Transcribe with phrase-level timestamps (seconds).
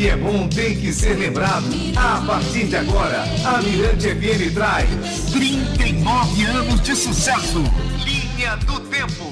[0.00, 1.66] que é bom tem que ser lembrado.
[1.94, 4.88] A partir de agora, a Mirante FM traz
[5.30, 7.62] 39 anos de sucesso.
[8.02, 9.30] Linha do Tempo.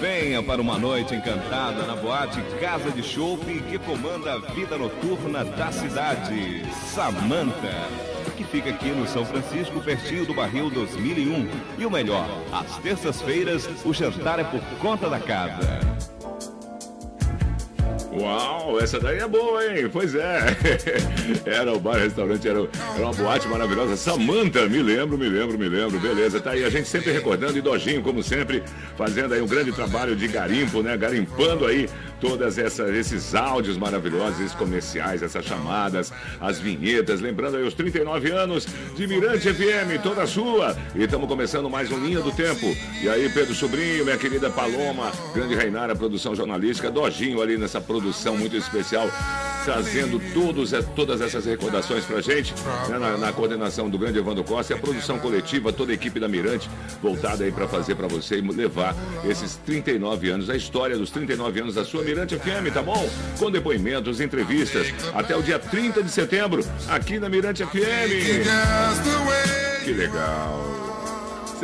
[0.00, 5.44] Venha para uma noite encantada na boate Casa de Chope que comanda a vida noturna
[5.44, 6.62] da cidade.
[6.94, 7.90] Samanta,
[8.34, 11.48] que fica aqui no São Francisco, pertinho do Barril 2001.
[11.78, 15.80] E o melhor, às terças-feiras o jantar é por conta da casa.
[18.16, 19.88] Uau, essa daí é boa, hein?
[19.92, 20.56] Pois é.
[21.44, 22.60] Era o bar, restaurante, era,
[22.94, 23.96] era uma boate maravilhosa.
[23.96, 25.98] Samanta, me lembro, me lembro, me lembro.
[25.98, 28.62] Beleza, tá aí a gente sempre recordando e Dojinho, como sempre,
[28.96, 30.96] fazendo aí um grande trabalho de garimpo, né?
[30.96, 31.88] Garimpando aí
[32.20, 38.30] todas essas esses áudios maravilhosos, esses comerciais, essas chamadas, as vinhetas, lembrando aí os 39
[38.30, 40.76] anos de Mirante FM, toda sua.
[40.94, 42.66] E estamos começando mais um Linha do Tempo.
[43.02, 48.36] E aí, Pedro Sobrinho, minha querida Paloma, grande Reinara, produção jornalística, Dojinho ali nessa produção
[48.36, 49.08] muito especial
[49.64, 52.54] trazendo todos, todas essas recordações pra gente,
[52.88, 56.20] né, na, na, coordenação do grande Evandro Costa e a produção coletiva, toda a equipe
[56.20, 56.68] da Mirante,
[57.02, 61.60] voltada aí para fazer para você e levar esses 39 anos, a história dos 39
[61.60, 63.08] anos da sua Mirante FM, tá bom?
[63.38, 68.44] Com depoimentos, entrevistas, até o dia 30 de setembro, aqui na Mirante FM.
[69.84, 70.73] Que legal.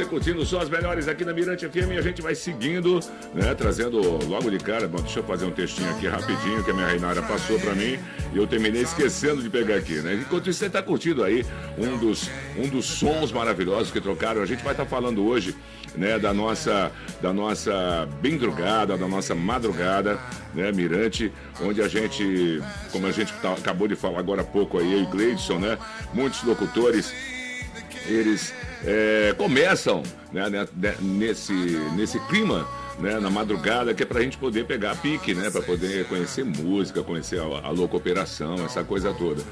[0.00, 3.00] Você curtindo só as melhores aqui na Mirante FM e a gente vai seguindo,
[3.34, 3.54] né?
[3.54, 4.88] Trazendo logo de cara.
[4.88, 7.98] Bom, deixa eu fazer um textinho aqui rapidinho que a minha Reinara passou para mim
[8.32, 10.14] e eu terminei esquecendo de pegar aqui, né?
[10.14, 11.44] Enquanto isso, você está curtindo aí
[11.76, 14.40] um dos, um dos sons maravilhosos que trocaram.
[14.40, 15.54] A gente vai estar tá falando hoje,
[15.94, 16.18] né?
[16.18, 20.18] Da nossa, da nossa bem drugada, da nossa madrugada,
[20.54, 20.72] né?
[20.72, 24.94] Mirante, onde a gente, como a gente tá, acabou de falar agora há pouco aí,
[24.94, 25.76] eu e Gleidson, né?
[26.14, 27.12] Muitos locutores,
[28.06, 28.52] eles
[28.84, 30.66] é, começam né, né,
[31.00, 31.52] nesse,
[31.96, 32.66] nesse clima
[33.00, 36.44] né, na madrugada, que é para a gente poder pegar pique, né, para poder conhecer
[36.44, 39.42] música, conhecer a, a louca operação, essa coisa toda.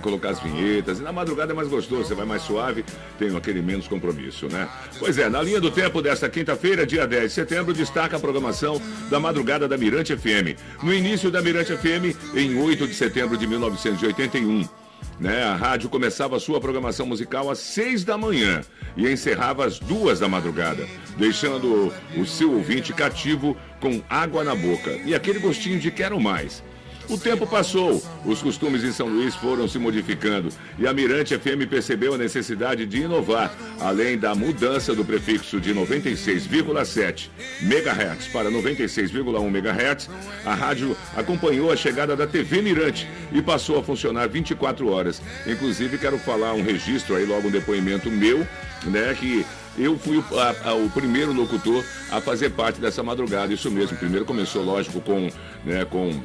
[0.00, 0.98] Colocar as vinhetas.
[0.98, 2.84] E na madrugada é mais gostoso, você vai mais suave,
[3.18, 4.68] tem aquele menos compromisso, né?
[4.98, 8.80] Pois é, na linha do tempo desta quinta-feira, dia 10 de setembro, destaca a programação
[9.10, 10.58] da madrugada da Mirante FM.
[10.82, 14.87] No início da Mirante FM, em 8 de setembro de 1981.
[15.18, 15.42] Né?
[15.42, 18.60] A rádio começava a sua programação musical às seis da manhã
[18.96, 20.86] e encerrava às duas da madrugada,
[21.16, 26.62] deixando o seu ouvinte cativo com água na boca e aquele gostinho de quero mais.
[27.08, 31.66] O tempo passou, os costumes em São Luís foram se modificando e a Mirante FM
[31.68, 33.50] percebeu a necessidade de inovar.
[33.80, 37.30] Além da mudança do prefixo de 96,7
[37.62, 40.10] MHz para 96,1 MHz,
[40.44, 45.22] a rádio acompanhou a chegada da TV Mirante e passou a funcionar 24 horas.
[45.46, 48.46] Inclusive, quero falar um registro aí, logo um depoimento meu,
[48.84, 49.46] né, que
[49.78, 53.96] eu fui o, a, a, o, primeiro locutor a fazer parte dessa madrugada, isso mesmo.
[53.96, 55.30] Primeiro começou, lógico, com,
[55.64, 56.20] né, com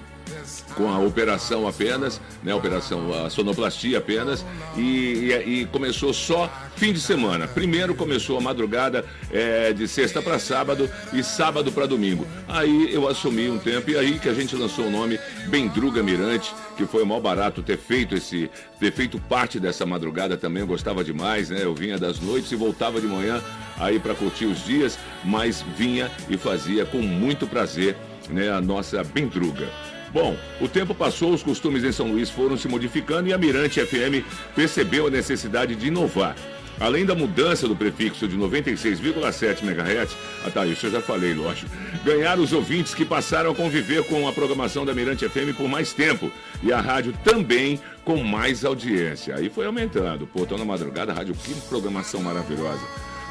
[0.76, 4.46] com a operação apenas, né, operação a sonoplastia apenas,
[4.76, 7.48] e, e, e, começou só fim de semana.
[7.48, 12.26] Primeiro começou a madrugada é, de sexta para sábado e sábado para domingo.
[12.48, 16.54] Aí eu assumi um tempo e aí que a gente lançou o nome Bendruga Mirante,
[16.76, 20.62] que foi o mal barato ter feito esse, ter feito parte dessa madrugada também.
[20.62, 21.60] Eu gostava demais, né?
[21.62, 23.42] Eu vinha das noites e voltava de manhã
[23.80, 27.96] aí para curtir os dias, mas vinha e fazia com muito prazer,
[28.30, 29.70] né, a nossa Bendruga.
[30.14, 33.84] Bom, o tempo passou, os costumes em São Luís foram se modificando e a Mirante
[33.84, 34.24] FM
[34.56, 36.36] percebeu a necessidade de inovar.
[36.80, 40.16] Além da mudança do prefixo de 96,7 MHz,
[40.46, 41.72] ah tá, isso eu já falei, lógico,
[42.04, 45.94] ganharam os ouvintes que passaram a conviver com a programação da Mirante FM por mais
[45.94, 46.32] tempo
[46.62, 49.36] e a rádio também com mais audiência.
[49.36, 50.28] Aí foi aumentando.
[50.28, 52.82] Pô, tô na madrugada, rádio, que programação maravilhosa.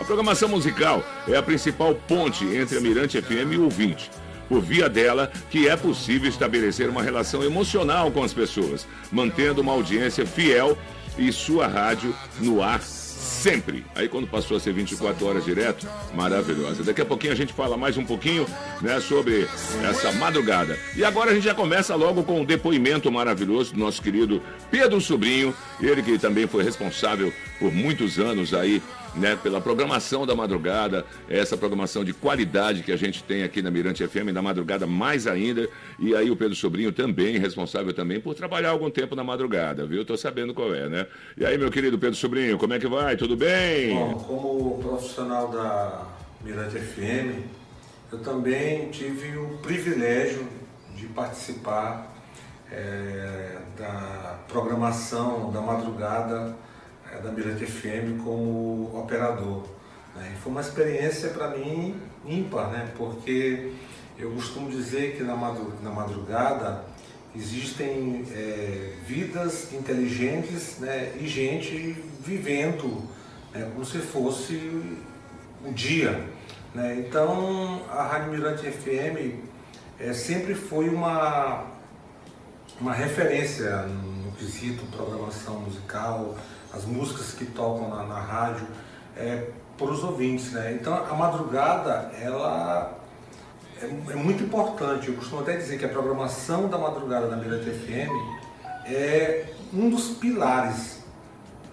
[0.00, 4.10] A programação musical é a principal ponte entre a Mirante FM e o ouvinte
[4.52, 9.72] por via dela que é possível estabelecer uma relação emocional com as pessoas, mantendo uma
[9.72, 10.76] audiência fiel
[11.16, 13.82] e sua rádio no ar sempre.
[13.94, 16.84] Aí quando passou a ser 24 horas direto, maravilhosa.
[16.84, 18.46] Daqui a pouquinho a gente fala mais um pouquinho,
[18.82, 19.48] né, sobre
[19.88, 20.78] essa madrugada.
[20.94, 24.42] E agora a gente já começa logo com o um depoimento maravilhoso do nosso querido
[24.70, 27.32] Pedro Sobrinho, ele que também foi responsável
[27.62, 28.82] por muitos anos aí
[29.14, 33.70] né, pela programação da madrugada, essa programação de qualidade que a gente tem aqui na
[33.70, 35.68] Mirante FM, na madrugada mais ainda.
[35.96, 40.04] E aí o Pedro Sobrinho também, responsável também por trabalhar algum tempo na madrugada, viu?
[40.04, 41.06] Tô sabendo qual é, né?
[41.36, 43.16] E aí, meu querido Pedro Sobrinho, como é que vai?
[43.16, 43.94] Tudo bem?
[43.94, 46.06] Bom, como profissional da
[46.40, 47.44] Mirante FM,
[48.10, 50.48] eu também tive o privilégio
[50.96, 52.12] de participar
[52.72, 56.56] é, da programação da madrugada
[57.20, 59.64] da Mirante FM como operador.
[60.14, 60.34] Né?
[60.34, 62.88] E foi uma experiência para mim ímpar, né?
[62.96, 63.72] porque
[64.18, 66.84] eu costumo dizer que na madrugada
[67.34, 71.12] existem é, vidas inteligentes né?
[71.18, 73.08] e gente vivendo
[73.52, 73.70] né?
[73.72, 74.54] como se fosse
[75.64, 76.24] o dia.
[76.74, 77.04] Né?
[77.06, 79.38] Então a Rádio Mirante FM
[79.98, 81.64] é, sempre foi uma,
[82.80, 86.36] uma referência no quesito programação musical,
[86.74, 88.66] as músicas que tocam na, na rádio,
[89.16, 90.52] é, para os ouvintes.
[90.52, 90.78] Né?
[90.80, 92.98] Então a madrugada ela
[93.80, 95.08] é, é, muito importante.
[95.08, 98.10] Eu costumo até dizer que a programação da madrugada da Mirante FM
[98.86, 101.00] é um dos pilares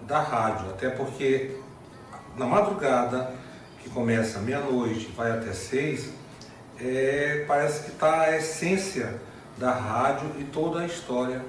[0.06, 1.56] da rádio, até porque
[2.36, 3.32] na madrugada,
[3.82, 6.10] que começa meia-noite vai até seis,
[6.78, 9.20] é, parece que está a essência
[9.56, 11.44] da rádio e toda a história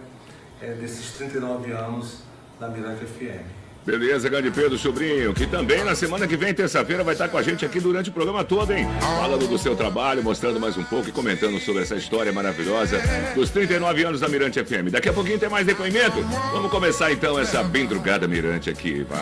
[0.61, 2.19] é, desses 39 anos
[2.61, 3.41] da Mirante FM.
[3.83, 7.41] Beleza, grande Pedro Sobrinho, que também na semana que vem, terça-feira, vai estar com a
[7.41, 8.87] gente aqui durante o programa todo, hein?
[8.99, 13.01] Falando do seu trabalho, mostrando mais um pouco e comentando sobre essa história maravilhosa
[13.33, 14.91] dos 39 anos da Mirante FM.
[14.91, 16.21] Daqui a pouquinho tem mais depoimento.
[16.53, 19.03] Vamos começar então essa bendrugada Mirante aqui.
[19.09, 19.19] Vai.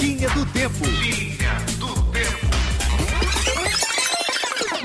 [0.00, 1.31] Linha do Tempo.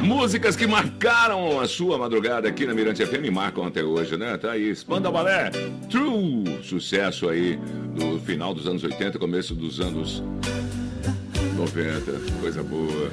[0.07, 4.37] Músicas que marcaram a sua madrugada aqui na Mirante FM marcam até hoje, né?
[4.37, 5.51] Tá aí, Spanda Balé,
[5.89, 7.59] True, sucesso aí
[7.93, 10.23] do final dos anos 80, começo dos anos
[11.57, 13.11] 90, coisa boa.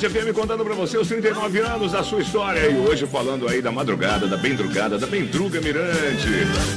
[0.00, 2.70] Mirante FM contando pra você os 39 anos da sua história.
[2.70, 6.26] E hoje falando aí da madrugada, da bendrugada, da bendruga Mirante.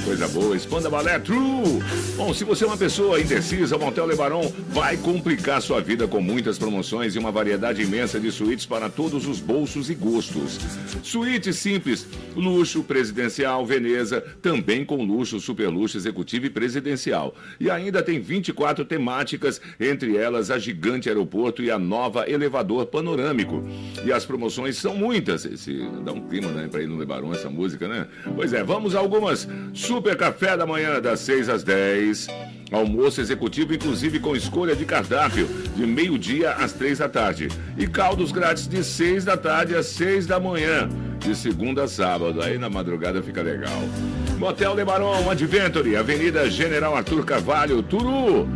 [0.03, 1.81] Coisa boa, expanda balé true.
[2.17, 6.19] Bom, se você é uma pessoa indecisa, o Motel Lebaron vai complicar sua vida com
[6.19, 10.59] muitas promoções e uma variedade imensa de suítes para todos os bolsos e gostos.
[11.01, 17.35] Suíte simples, luxo, presidencial, Veneza, também com luxo, super luxo, executivo e presidencial.
[17.59, 23.63] E ainda tem 24 temáticas, entre elas a gigante aeroporto e a nova elevador panorâmico.
[24.05, 25.45] E as promoções são muitas.
[25.45, 28.07] Esse dá um clima, né, para ir no Lebaron essa música, né?
[28.35, 29.47] Pois é, vamos a algumas.
[29.73, 32.27] Super café da manhã das 6 às 10.
[32.73, 37.47] Almoço executivo, inclusive com escolha de cardápio, de meio-dia às três da tarde.
[37.77, 40.89] E caldos grátis de seis da tarde às seis da manhã,
[41.19, 42.41] de segunda a sábado.
[42.41, 43.79] Aí na madrugada fica legal.
[44.39, 48.47] Motel Lebaron Adventure, Avenida General Arthur Carvalho, Turu.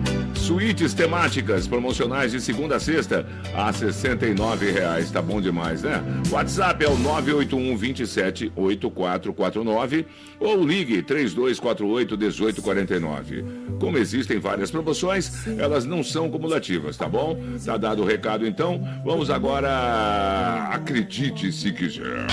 [0.48, 5.12] Suítes temáticas promocionais de segunda a sexta a R$ 69,00.
[5.12, 6.02] Tá bom demais, né?
[6.32, 10.06] WhatsApp é o 981 27 8449
[10.40, 13.44] ou ligue 3248 1849.
[13.78, 17.38] Como existem várias promoções, elas não são cumulativas, tá bom?
[17.66, 18.82] Tá dado o recado então.
[19.04, 20.70] Vamos agora.
[20.72, 22.26] Acredite se quiser.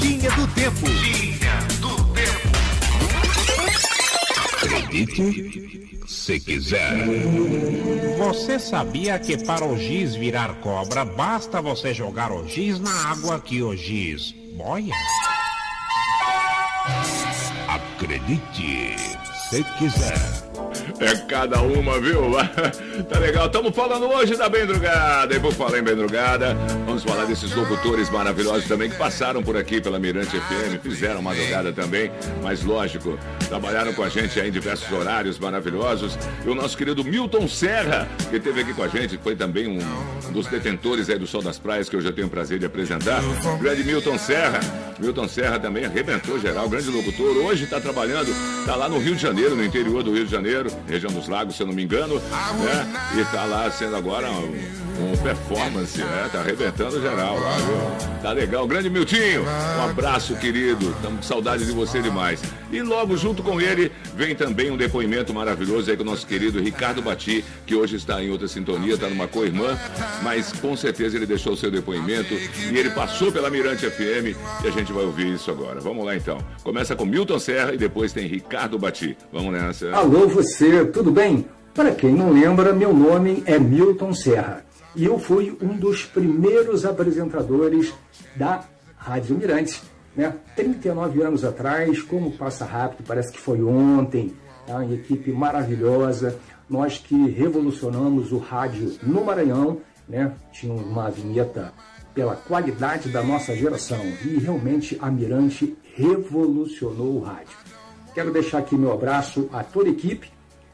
[0.00, 0.86] Linha do Tempo.
[0.88, 2.56] Linha do Tempo.
[4.64, 7.06] Acredite se quiser.
[8.18, 13.40] Você sabia que para o giz virar cobra, basta você jogar o giz na água
[13.40, 14.94] que o giz boia?
[17.68, 18.96] Acredite,
[19.50, 20.45] se quiser.
[20.98, 22.22] É cada uma, viu?
[23.08, 23.46] tá legal.
[23.46, 25.34] Estamos falando hoje da Bendrugada.
[25.34, 26.54] E por falar em Bendrugada,
[26.86, 31.72] vamos falar desses locutores maravilhosos também que passaram por aqui pela Mirante FM, fizeram madrugada
[31.72, 32.10] também,
[32.42, 36.18] mas lógico, trabalharam com a gente em diversos horários maravilhosos.
[36.44, 39.78] E o nosso querido Milton Serra, que esteve aqui com a gente, foi também um,
[40.28, 42.64] um dos detentores aí do Sol das Praias, que eu já tenho o prazer de
[42.64, 43.20] apresentar.
[43.54, 44.60] O grande Milton Serra.
[44.98, 47.36] Milton Serra também arrebentou geral, grande locutor.
[47.36, 50.70] Hoje está trabalhando, está lá no Rio de Janeiro, no interior do Rio de Janeiro
[50.88, 53.20] região dos lagos, se eu não me engano, né?
[53.20, 56.28] E tá lá sendo agora um, um performance, né?
[56.32, 58.20] Tá arrebentando geral lá, viu?
[58.22, 58.66] Tá legal.
[58.66, 60.90] Grande Miltinho, um abraço, querido.
[60.90, 62.42] Estamos com saudade de você demais.
[62.70, 66.60] E logo junto com ele vem também um depoimento maravilhoso aí com o nosso querido
[66.60, 69.78] Ricardo Bati, que hoje está em outra sintonia, está numa co-irmã,
[70.22, 74.68] mas com certeza ele deixou o seu depoimento e ele passou pela Mirante FM e
[74.68, 75.80] a gente vai ouvir isso agora.
[75.80, 76.38] Vamos lá então.
[76.62, 79.16] Começa com Milton Serra e depois tem Ricardo Bati.
[79.32, 79.94] Vamos nessa.
[79.94, 81.46] Alô, você, tudo bem?
[81.74, 84.64] Para quem não lembra, meu nome é Milton Serra
[84.94, 87.92] e eu fui um dos primeiros apresentadores
[88.36, 88.64] da
[88.96, 89.82] Rádio Mirante
[90.16, 90.34] né?
[90.56, 94.34] 39 anos atrás, como passa rápido, parece que foi ontem,
[94.66, 94.76] tá?
[94.76, 100.32] uma equipe maravilhosa, nós que revolucionamos o rádio no Maranhão, né?
[100.52, 101.72] tinha uma vinheta
[102.14, 107.56] pela qualidade da nossa geração e realmente a Mirante revolucionou o rádio.
[108.14, 110.30] Quero deixar aqui meu abraço a toda a equipe,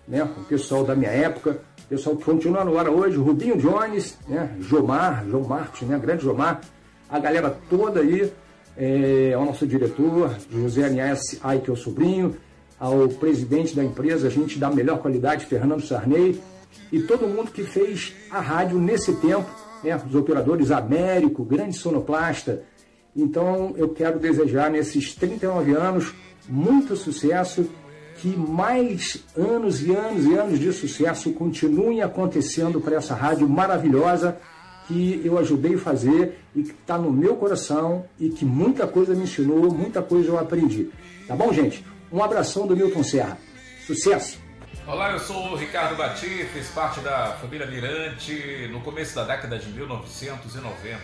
[0.07, 0.23] né?
[0.23, 4.57] o pessoal da minha época, o pessoal que continua no ar hoje, Rubinho Jones, né?
[4.61, 5.99] Jomar, João Marcos, né?
[5.99, 6.61] grande Jomar,
[7.09, 8.33] a galera toda aí,
[8.77, 12.37] é, ao nosso diretor, José Anies Ai, que é o sobrinho,
[12.81, 16.41] ao presidente da empresa, a gente da melhor qualidade, Fernando Sarney,
[16.91, 19.49] e todo mundo que fez a rádio nesse tempo,
[19.85, 22.63] né, os operadores Américo, grande sonoplasta.
[23.15, 26.15] Então eu quero desejar nesses 39 anos
[26.49, 27.69] muito sucesso,
[28.23, 34.39] que mais anos e anos e anos de sucesso continuem acontecendo para essa rádio maravilhosa
[34.87, 39.13] que eu ajudei a fazer e que está no meu coração e que muita coisa
[39.13, 40.89] me ensinou, muita coisa eu aprendi.
[41.27, 41.85] Tá bom, gente?
[42.13, 43.37] Um abração do Milton Serra.
[43.85, 44.39] Sucesso!
[44.87, 49.59] Olá, eu sou o Ricardo Bati, fiz parte da família Mirante no começo da década
[49.59, 50.97] de 1990.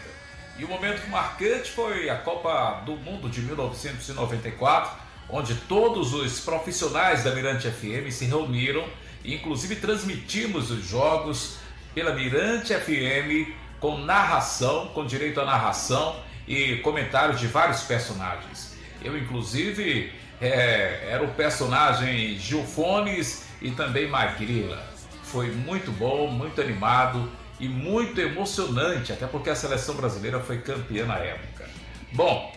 [0.56, 7.24] E o momento marcante foi a Copa do Mundo de 1994, onde todos os profissionais
[7.24, 8.84] da Mirante FM se reuniram
[9.24, 11.58] e inclusive transmitimos os jogos
[11.94, 16.16] pela Mirante FM com narração, com direito à narração
[16.46, 18.76] e comentários de vários personagens.
[19.02, 24.82] Eu, inclusive, é, era o personagem Gilfones e também Magrila.
[25.24, 27.30] Foi muito bom, muito animado
[27.60, 31.68] e muito emocionante, até porque a seleção brasileira foi campeã na época.
[32.12, 32.52] Bom,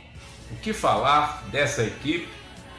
[0.51, 2.27] o que falar dessa equipe?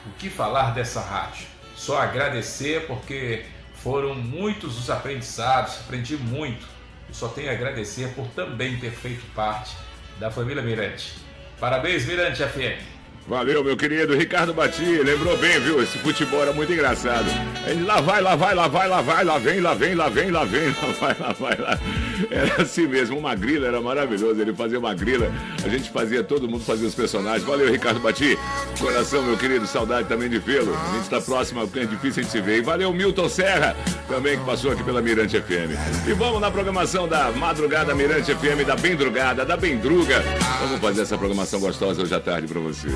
[0.06, 1.46] O que falar dessa rádio?
[1.76, 3.44] Só agradecer porque
[3.74, 6.72] foram muitos os aprendizados, aprendi muito
[7.12, 9.76] só tenho a agradecer por também ter feito parte
[10.18, 11.14] da família Mirante.
[11.60, 12.82] Parabéns, Mirante FM.
[13.28, 15.80] Valeu, meu querido Ricardo Bati, lembrou bem, viu?
[15.80, 17.26] Esse futebol era muito engraçado.
[17.66, 20.30] Ele lá vai, lá vai, lá vai, lá vai, lá vem, lá vem, lá vem,
[20.30, 21.78] lá vem, lá vai, lá vai, lá.
[22.30, 24.40] Era assim mesmo, uma grila, era maravilhoso.
[24.40, 25.30] Ele fazia uma grila,
[25.64, 27.44] a gente fazia, todo mundo fazia os personagens.
[27.44, 28.38] Valeu, Ricardo Bati.
[28.78, 30.74] Coração, meu querido, saudade também de vê-lo.
[30.74, 32.58] A gente está próximo, é difícil a gente se ver.
[32.58, 33.76] E valeu, Milton Serra,
[34.08, 36.08] também que passou aqui pela Mirante FM.
[36.08, 40.22] E vamos na programação da Madrugada Mirante FM, da Bendrugada, da Bendruga.
[40.60, 42.88] Vamos fazer essa programação gostosa hoje à tarde para você.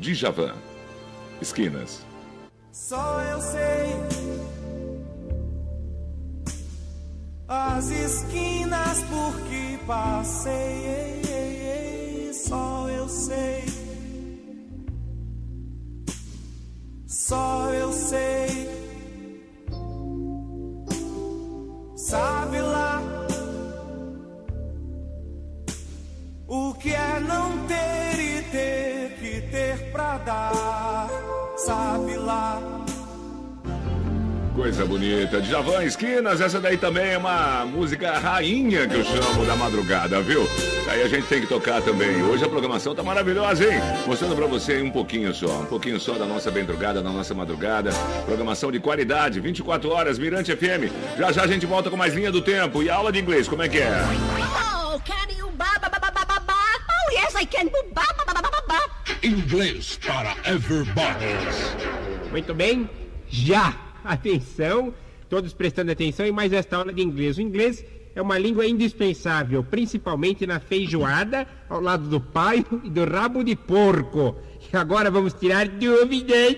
[0.00, 0.54] Djavan,
[1.40, 2.06] Esquinas.
[2.70, 4.57] Só eu sei
[7.48, 11.22] as esquinas por que passei.
[12.32, 13.64] Só eu sei.
[17.06, 18.68] Só eu sei.
[21.96, 23.02] Sabe lá
[26.46, 31.08] o que é não ter e ter que ter pra dar.
[31.56, 32.77] Sabe lá.
[34.58, 35.40] Coisa bonita.
[35.40, 40.48] Djavan Esquinas, essa daí também é uma música rainha que eu chamo da madrugada, viu?
[40.90, 42.20] Aí a gente tem que tocar também.
[42.24, 43.78] Hoje a programação tá maravilhosa, hein?
[44.04, 47.90] Mostrando pra você um pouquinho só, um pouquinho só da nossa bendrugada, da nossa madrugada.
[48.26, 50.90] Programação de qualidade, 24 horas, Mirante FM.
[51.16, 52.82] Já já a gente volta com mais linha do tempo.
[52.82, 53.92] E aula de inglês, como é que é?
[54.92, 56.54] Oh, can you ba ba ba ba ba ba ba?
[56.90, 57.68] Oh, yes, I can.
[57.94, 58.80] Ba ba ba ba ba ba.
[59.22, 61.36] Inglês para everybody.
[62.32, 62.90] Muito bem,
[63.28, 63.87] já.
[64.04, 64.92] Atenção,
[65.28, 67.38] todos prestando atenção em mais esta aula de inglês.
[67.38, 67.84] O inglês
[68.14, 73.54] é uma língua indispensável, principalmente na feijoada, ao lado do paio e do rabo de
[73.54, 74.36] porco.
[74.72, 76.56] E agora vamos tirar dúvidas.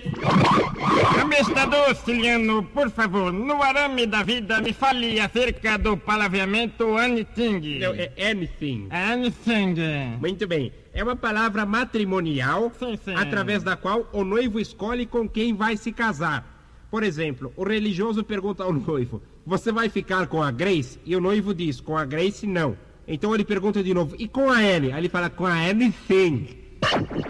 [1.21, 7.79] Amestador Ciliano, por favor, no arame da vida me fale acerca do palavreamento anything.
[7.79, 8.87] Não, é anything.
[8.89, 10.17] Anything.
[10.19, 10.73] Muito bem.
[10.93, 13.15] É uma palavra matrimonial Sim, sim.
[13.15, 16.50] através da qual o noivo escolhe com quem vai se casar.
[16.91, 20.99] Por exemplo, o religioso pergunta ao noivo: Você vai ficar com a Grace?
[21.05, 22.77] E o noivo diz: Com a Grace, não.
[23.07, 24.91] Então ele pergunta de novo: E com a Anne?
[24.91, 26.59] Aí ele fala: Com a anything.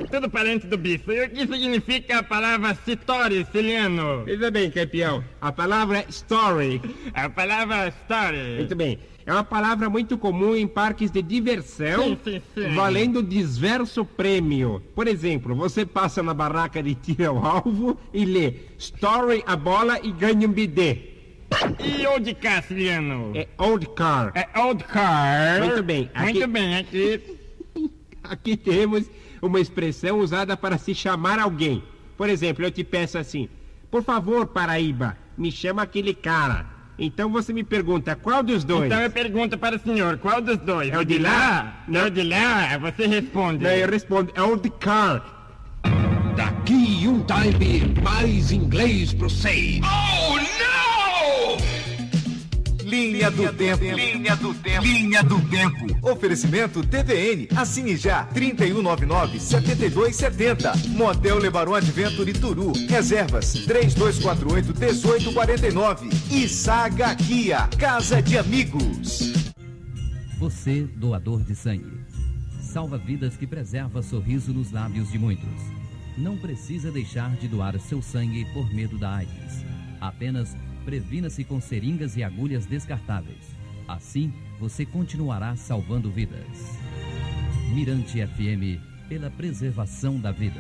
[0.10, 1.12] Tudo parente do bicho.
[1.12, 4.24] E o que significa a palavra citório, Ciliano?
[4.24, 5.22] Veja bem, campeão.
[5.42, 6.82] A palavra story.
[7.14, 8.56] A palavra story.
[8.60, 8.98] Muito bem.
[9.26, 12.74] É uma palavra muito comum em parques de diversão, Sim, sim, sim.
[12.76, 14.82] valendo diverso prêmio.
[14.96, 20.00] Por exemplo, você passa na barraca de tiro ao alvo e lê Story a bola
[20.04, 21.10] e ganha um bidê.
[21.80, 23.32] E old car, Ciliano?
[23.36, 24.32] É old car.
[24.36, 25.60] É old car.
[25.64, 27.22] Muito bem, aqui- Muito bem, aqui.
[28.24, 29.10] Aqui temos
[29.42, 31.84] uma expressão usada para se chamar alguém.
[32.16, 33.50] Por exemplo, eu te peço assim:
[33.90, 36.66] Por favor, Paraíba, me chama aquele cara.
[37.04, 38.86] Então você me pergunta qual dos dois?
[38.86, 40.94] Então eu pergunto para o senhor, qual dos dois?
[40.94, 41.84] É o de lá?
[41.92, 42.78] É o de lá?
[42.78, 43.64] Você responde.
[43.64, 45.26] Não, eu respondo: É old car.
[46.36, 49.82] Daqui um time, mais inglês pro seis.
[52.92, 53.86] Linha do Tempo.
[53.86, 54.86] Linha do Tempo.
[54.86, 55.88] Linha do Tempo.
[56.02, 57.48] Oferecimento TVN.
[57.56, 58.28] Assine já.
[58.34, 60.90] 3199-7270.
[60.90, 62.74] Motel Lebaron Adventure Turu.
[62.90, 66.10] Reservas 3248-1849.
[66.30, 67.70] E Saga Kia.
[67.80, 69.32] Casa de Amigos.
[70.38, 72.02] Você, doador de sangue.
[72.62, 75.48] Salva vidas que preserva sorriso nos lábios de muitos.
[76.18, 79.64] Não precisa deixar de doar seu sangue por medo da AIDS.
[80.02, 83.56] Apenas previna-se com seringas e agulhas descartáveis.
[83.88, 86.80] Assim, você continuará salvando vidas.
[87.74, 90.60] Mirante FM, pela preservação da vida.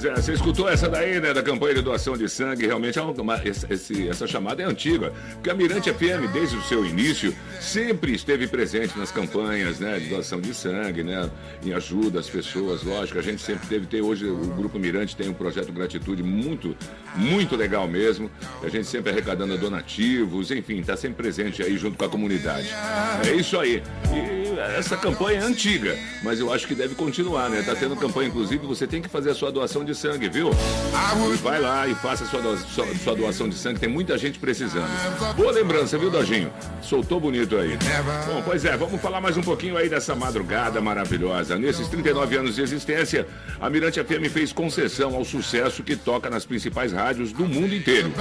[0.00, 3.02] Pois é, você escutou essa daí, né, da campanha de doação de sangue, realmente é
[3.02, 8.14] uma, esse- essa chamada é antiga, porque a Mirante FM, desde o seu início, sempre
[8.14, 11.28] esteve presente nas campanhas, né, de doação de sangue, né,
[11.62, 15.28] em ajuda às pessoas, lógico, a gente sempre teve, tem hoje, o Grupo Mirante tem
[15.28, 16.74] um projeto Gratitude muito,
[17.14, 18.30] muito legal mesmo,
[18.62, 22.70] a gente sempre arrecadando donativos, enfim, está sempre presente aí junto com a comunidade.
[23.28, 23.82] É isso aí,
[24.14, 24.39] e
[24.76, 28.66] essa campanha é antiga, mas eu acho que deve continuar, né, tá tendo campanha, inclusive,
[28.66, 30.50] você tem que fazer a sua doação de sangue, viu?
[31.32, 32.56] E vai lá e faça a sua, do-
[33.02, 34.88] sua, doação de sangue, tem muita gente precisando.
[35.36, 36.52] Boa lembrança, viu, Dojinho?
[36.82, 37.78] Soltou bonito aí.
[38.26, 41.58] Bom, pois é, vamos falar mais um pouquinho aí dessa madrugada maravilhosa.
[41.58, 43.26] Nesses 39 anos de existência,
[43.60, 48.12] a Mirante FM fez concessão ao sucesso que toca nas principais rádios do mundo inteiro.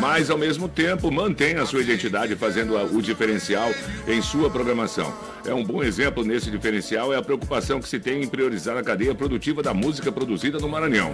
[0.00, 3.70] Mas, ao mesmo tempo, mantém a sua identidade fazendo o diferencial
[4.08, 5.12] em sua programação.
[5.44, 8.82] É um bom exemplo nesse diferencial é a preocupação que se tem em priorizar a
[8.82, 11.12] cadeia produtiva da música produzida no Maranhão.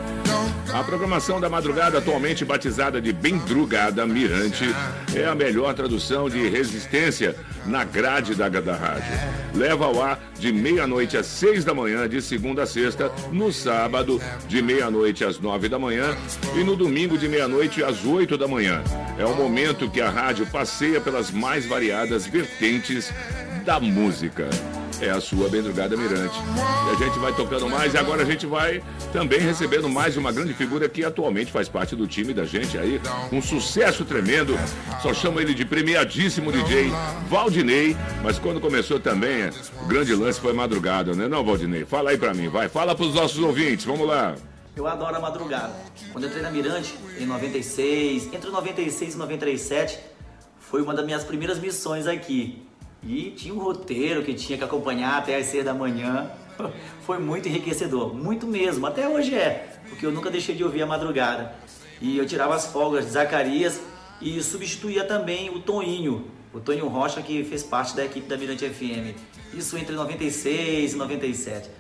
[0.73, 4.65] A programação da madrugada, atualmente batizada de Bendrugada Mirante,
[5.15, 9.13] é a melhor tradução de resistência na grade da, da rádio.
[9.55, 14.21] Leva ao ar de meia-noite às seis da manhã, de segunda a sexta, no sábado,
[14.47, 16.17] de meia-noite às nove da manhã
[16.55, 18.83] e no domingo, de meia-noite às oito da manhã.
[19.19, 23.13] É o momento que a rádio passeia pelas mais variadas vertentes
[23.69, 24.49] da música.
[24.99, 26.35] É a sua Bendrugada Mirante.
[26.87, 30.33] E a gente vai tocando mais e agora a gente vai também recebendo mais uma
[30.33, 32.99] grande figura que atualmente faz parte do time da gente aí.
[33.31, 34.59] Um sucesso tremendo.
[35.03, 36.91] Só chama ele de premiadíssimo DJ
[37.29, 37.95] Valdinei.
[38.23, 39.51] Mas quando começou também,
[39.83, 41.29] o grande lance foi madrugada, né?
[41.29, 41.85] Não, Valdinei?
[41.85, 42.71] Fala aí pra mim, vai.
[42.71, 43.85] Fala pros nossos ouvintes.
[43.85, 44.35] Vamos lá.
[44.75, 45.75] Eu adoro a madrugada.
[46.11, 50.01] Quando eu entrei na Mirante, em 96, entre 96 e 97,
[50.59, 52.67] foi uma das minhas primeiras missões aqui.
[53.03, 56.31] E tinha um roteiro que tinha que acompanhar até as 6 da manhã.
[57.03, 60.87] Foi muito enriquecedor, muito mesmo, até hoje é, porque eu nunca deixei de ouvir a
[60.87, 61.55] madrugada.
[62.01, 63.81] E eu tirava as folgas de Zacarias
[64.21, 68.69] e substituía também o Toninho, o Toninho Rocha que fez parte da equipe da Mirante
[68.69, 69.17] FM.
[69.55, 71.71] Isso entre 96 e 97.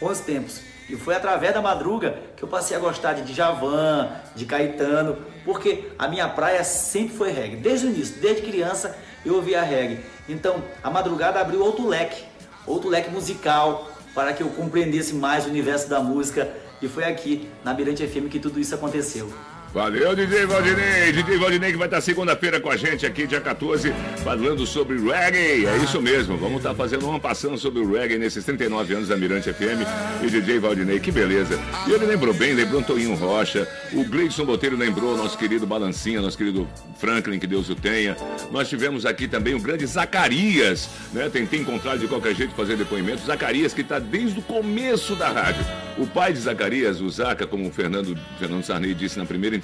[0.00, 0.60] Bons tempos.
[0.88, 5.90] E foi através da madruga que eu passei a gostar de Djavan, de Caetano, porque
[5.98, 7.56] a minha praia sempre foi reggae.
[7.56, 10.00] Desde o início, desde criança, eu ouvia reggae.
[10.28, 12.24] Então, a madrugada abriu outro leque,
[12.66, 16.52] outro leque musical, para que eu compreendesse mais o universo da música.
[16.82, 19.32] E foi aqui, na Mirante FM, que tudo isso aconteceu.
[19.74, 21.10] Valeu, DJ Valdinei.
[21.10, 25.66] DJ Valdinei que vai estar segunda-feira com a gente aqui, dia 14, falando sobre reggae.
[25.66, 29.16] É isso mesmo, vamos estar fazendo uma passando sobre o reggae nesses 39 anos da
[29.16, 29.82] Mirante FM.
[30.22, 31.58] E DJ Valdinei, que beleza.
[31.88, 33.66] E ele lembrou bem, lembrou Toninho Rocha.
[33.92, 36.68] O Gleison Botelho lembrou nosso querido Balancinha, nosso querido
[37.00, 38.16] Franklin, que Deus o tenha.
[38.52, 41.28] Nós tivemos aqui também o grande Zacarias, né?
[41.28, 43.26] Tentei encontrar de qualquer jeito fazer depoimento.
[43.26, 45.66] Zacarias, que está desde o começo da rádio.
[45.98, 49.63] O pai de Zacarias, o Zaca, como o Fernando, Fernando Sarney disse na primeira entrevista,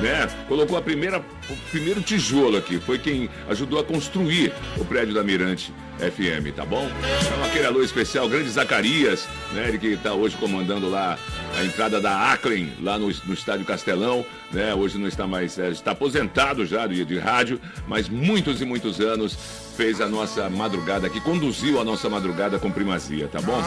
[0.00, 0.28] né?
[0.48, 5.22] Colocou a primeira, o primeiro tijolo aqui, foi quem ajudou a construir o prédio da
[5.22, 5.72] Mirante
[6.10, 6.88] FM, tá bom?
[7.24, 9.68] Então aquele alô especial, grande Zacarias, né?
[9.68, 11.18] Ele que está hoje comandando lá
[11.56, 14.74] a entrada da Aclen, lá no, no estádio Castelão, né?
[14.74, 19.00] Hoje não está mais, é, está aposentado já de, de rádio, mas muitos e muitos
[19.00, 19.36] anos
[19.76, 23.58] fez a nossa madrugada aqui, conduziu a nossa madrugada com primazia, tá bom?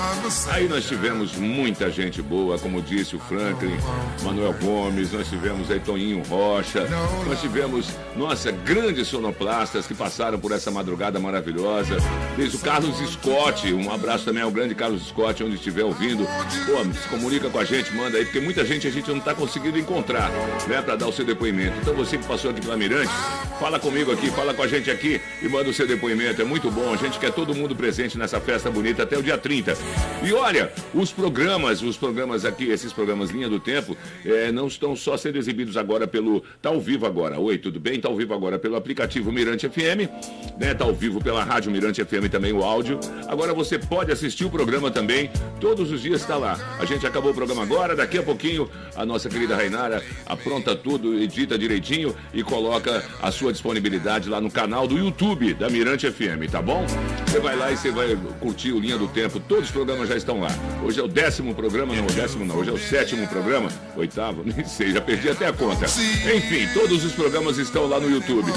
[0.52, 3.76] Aí nós tivemos muita gente boa, como disse o Franklin,
[4.24, 6.88] Manuel Gomes, nós tivemos aí Toninho Rocha,
[7.28, 11.98] nós tivemos, nossa, grandes sonoplastas que passaram por essa madrugada maravilhosa,
[12.36, 16.26] desde o Carlos Scott, um abraço também ao grande Carlos Scott, onde estiver ouvindo,
[16.66, 19.34] pô, se comunica com a gente, manda aí, porque muita gente a gente não tá
[19.34, 20.30] conseguindo encontrar,
[20.68, 21.78] né, para dar o seu depoimento.
[21.82, 23.12] Então você que passou aqui pela Mirante,
[23.60, 26.42] fala comigo aqui, fala com a gente aqui e manda o seu depoimento.
[26.42, 26.94] É muito bom.
[26.94, 29.78] A gente quer todo mundo presente nessa festa bonita até o dia 30.
[30.24, 34.96] E olha, os programas, os programas aqui, esses programas Linha do Tempo, é, não estão
[34.96, 36.44] só sendo exibidos agora pelo.
[36.62, 37.40] Tá ao vivo agora.
[37.40, 38.00] Oi, tudo bem?
[38.00, 40.10] Tá ao vivo agora pelo aplicativo Mirante FM,
[40.58, 40.74] né?
[40.74, 43.00] Tá ao vivo pela Rádio Mirante FM também o áudio.
[43.28, 45.30] Agora você pode assistir o programa também.
[45.60, 46.58] Todos os dias está lá.
[46.80, 47.96] A gente acabou o programa agora.
[47.96, 53.52] Daqui a pouquinho, a nossa querida Rainara apronta tudo, edita direitinho e coloca a sua
[53.52, 56.86] disponibilidade lá no canal do YouTube da Mirante FM, tá bom?
[57.28, 59.40] Você vai lá e você vai curtir o Linha do Tempo.
[59.40, 60.50] Todos os programas já estão lá.
[60.84, 64.44] Hoje é o décimo programa, não, o décimo não, hoje é o sétimo programa, oitavo,
[64.46, 65.86] nem sei, já perdi até a conta.
[65.86, 68.52] Enfim, todos os programas estão lá no YouTube.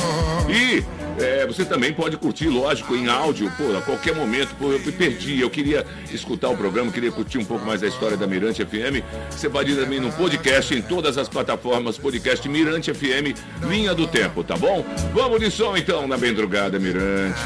[0.48, 0.84] E
[1.22, 4.54] é, você também pode curtir, lógico, em áudio, pô, a qualquer momento.
[4.56, 7.86] Pô, eu me perdi, eu queria escutar o programa, queria curtir um pouco mais da
[7.86, 9.04] história da Mirante FM.
[9.30, 13.36] Você pode ir também no podcast, em todas as plataformas, podcast Mirante FM,
[13.68, 14.84] Linha do Tempo, tá bom?
[15.12, 17.38] Vamos de som então na Bendrugada Mirante.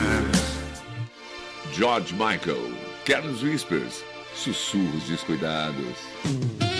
[1.72, 2.70] George Michael,
[3.04, 6.71] Carlos Whispers, Sussurros Descuidados.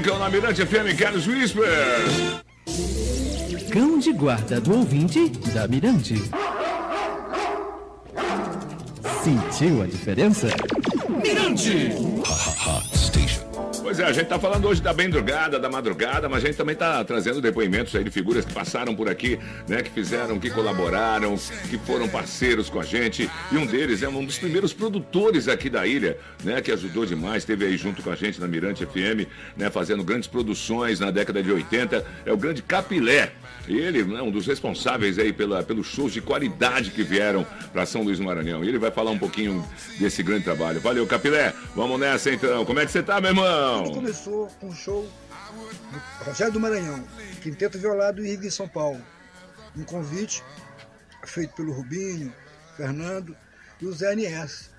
[0.00, 2.40] Michael na Mirante FM, Carlos Whispers.
[3.70, 6.14] Cão de guarda do ouvinte da Mirante.
[9.22, 10.46] Sentiu a diferença?
[11.22, 11.90] Mirante!
[13.90, 16.76] Pois é, a gente tá falando hoje da bendrugada, da madrugada, mas a gente também
[16.76, 19.82] tá trazendo depoimentos aí de figuras que passaram por aqui, né?
[19.82, 21.36] Que fizeram, que colaboraram,
[21.68, 23.28] que foram parceiros com a gente.
[23.50, 26.60] E um deles é um dos primeiros produtores aqui da ilha, né?
[26.60, 29.26] Que ajudou demais, esteve aí junto com a gente na Mirante FM,
[29.56, 29.68] né?
[29.70, 32.06] Fazendo grandes produções na década de 80.
[32.24, 33.32] É o grande Capilé.
[33.68, 37.84] E ele é um dos responsáveis aí pela, pelos shows de qualidade que vieram para
[37.86, 38.64] São Luís do Maranhão.
[38.64, 39.64] E ele vai falar um pouquinho
[39.98, 40.80] desse grande trabalho.
[40.80, 41.52] Valeu, Capilé.
[41.74, 42.64] Vamos nessa então.
[42.64, 43.89] Como é que você tá, meu irmão?
[43.90, 47.04] Tudo começou com um show do Rogério do Maranhão,
[47.42, 49.04] Quinteto Violado e Rig em São Paulo.
[49.76, 50.44] Um convite
[51.24, 52.32] feito pelo Rubinho,
[52.76, 53.36] Fernando
[53.80, 54.70] e o Zé NS.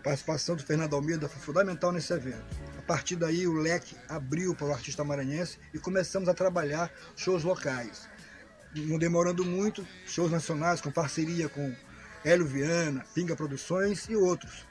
[0.00, 2.46] A participação do Fernando Almeida foi fundamental nesse evento.
[2.78, 7.44] A partir daí o leque abriu para o artista maranhense e começamos a trabalhar shows
[7.44, 8.08] locais.
[8.74, 11.74] Não demorando muito, shows nacionais com parceria com
[12.24, 14.64] Hélio Viana, Pinga Produções e outros.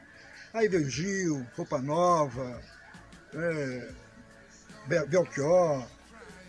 [0.51, 2.61] Aí veio Gil, Roupa Nova,
[3.35, 3.89] é,
[4.87, 5.87] Bel- Belchior,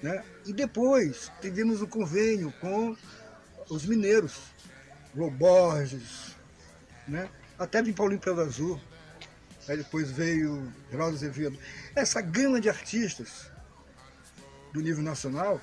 [0.02, 0.24] né?
[0.44, 2.96] E depois tivemos um convênio com
[3.68, 4.38] os mineiros,
[5.14, 6.36] Loborges,
[7.08, 7.28] né?
[7.58, 8.80] Até vim Paulinho Pedro Azul.
[9.68, 11.58] Aí depois veio Geraldo Azevedo.
[11.94, 13.50] Essa gama de artistas
[14.72, 15.60] do nível nacional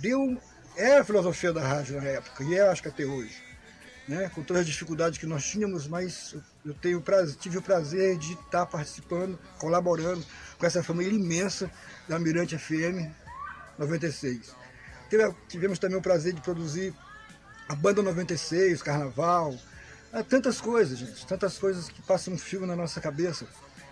[0.00, 0.40] deu
[0.76, 3.43] era a filosofia da rádio na época, e é acho que até hoje.
[4.06, 4.30] Né?
[4.34, 8.34] Com todas as dificuldades que nós tínhamos, mas eu tenho prazer, tive o prazer de
[8.34, 10.24] estar participando, colaborando
[10.58, 11.70] com essa família imensa
[12.06, 13.10] da Mirante FM
[13.78, 14.54] 96.
[15.08, 16.94] Teve- tivemos também o prazer de produzir
[17.68, 19.56] a Banda 96, Carnaval,
[20.12, 23.46] há tantas coisas, gente, tantas coisas que passam um fio na nossa cabeça.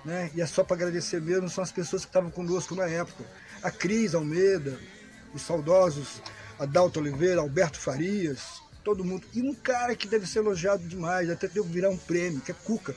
[0.05, 0.31] Né?
[0.35, 3.25] E é só para agradecer mesmo, são as pessoas que estavam conosco na época.
[3.63, 4.79] A Cris Almeida,
[5.33, 6.21] os saudosos
[6.59, 9.27] Adalto Oliveira, Alberto Farias, todo mundo.
[9.33, 12.55] E um cara que deve ser elogiado demais, até deu virar um prêmio, que é
[12.55, 12.95] Cuca,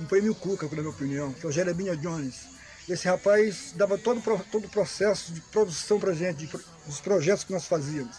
[0.00, 2.54] um prêmio Cuca, na minha opinião, que é o Jeremiah Jones.
[2.88, 4.20] Esse rapaz dava todo,
[4.50, 6.46] todo o processo de produção pra gente, de
[6.86, 8.16] dos projetos que nós fazíamos.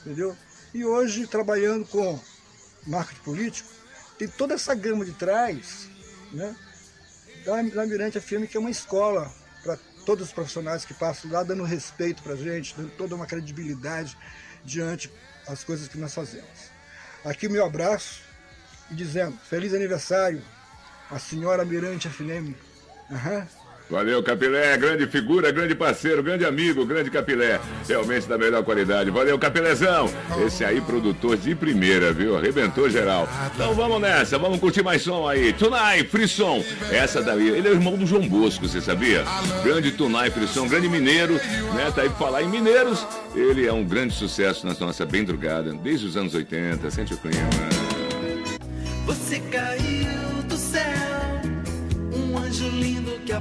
[0.00, 0.36] Entendeu?
[0.74, 2.18] E hoje, trabalhando com
[2.86, 3.68] marketing político,
[4.18, 5.88] tem toda essa gama de trás,
[6.32, 6.56] né?
[7.44, 11.62] Da, da Mirante que é uma escola para todos os profissionais que passam lá, dando
[11.62, 14.16] respeito pra gente, dando toda uma credibilidade
[14.64, 15.10] diante
[15.50, 16.70] das coisas que nós fazemos.
[17.24, 18.22] Aqui o meu abraço
[18.90, 20.42] e dizendo, feliz aniversário,
[21.10, 22.54] a senhora Mirante FM.
[23.10, 23.46] Aham.
[23.90, 27.60] Valeu, Capilé, grande figura, grande parceiro, grande amigo, grande Capilé.
[27.88, 29.10] Realmente da melhor qualidade.
[29.10, 30.08] Valeu, Capilézão.
[30.46, 32.36] Esse aí, produtor de primeira, viu?
[32.36, 33.28] Arrebentou geral.
[33.52, 35.52] Então vamos nessa, vamos curtir mais som aí.
[35.52, 36.62] Tunai, Frisson.
[36.92, 39.24] Essa daí, ele é o irmão do João Bosco, você sabia?
[39.64, 41.34] Grande Tunai, Frisson, grande mineiro,
[41.74, 41.90] né?
[41.92, 43.04] Tá aí pra falar em mineiros.
[43.34, 46.88] Ele é um grande sucesso na nossa bendrugada, desde os anos 80.
[46.92, 47.48] Sente o clima.
[49.04, 50.80] Você caiu do céu,
[52.14, 53.32] um anjo lindo que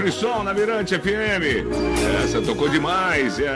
[0.00, 1.68] Frisson na Mirante FM.
[2.24, 3.38] Essa tocou demais.
[3.38, 3.52] É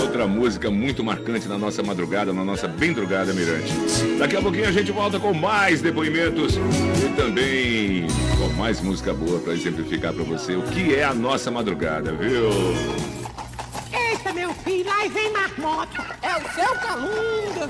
[0.00, 3.72] outra música muito marcante na nossa madrugada, na nossa bendrugada Mirante.
[4.16, 8.06] Daqui a pouquinho a gente volta com mais depoimentos e também
[8.38, 12.48] com mais música boa para exemplificar para você o que é a nossa madrugada, viu?
[13.92, 16.16] Eita, meu filho, aí vem marmota.
[16.22, 17.68] É o seu calunga.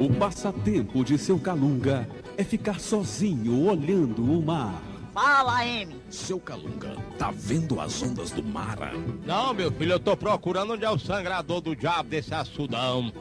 [0.00, 4.91] O passatempo de seu Calunga é ficar sozinho olhando o mar.
[5.12, 5.96] Fala, M.
[6.08, 8.78] Seu Calunga, tá vendo as ondas do mar?
[9.26, 13.12] Não, meu filho, eu tô procurando onde é o sangrador do diabo desse açudão.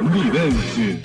[0.00, 1.02] Mirante.